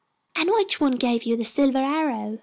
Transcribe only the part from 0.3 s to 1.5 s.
"And which one gave you the